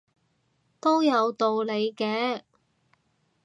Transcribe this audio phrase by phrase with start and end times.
[0.79, 2.41] 都有道理嘅